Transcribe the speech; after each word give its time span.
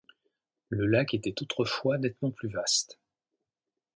Le 0.69 0.87
lac 0.87 1.13
était 1.13 1.43
autrefois 1.43 1.99
nettement 1.99 2.31
plus 2.31 2.49
vaste. 2.49 2.97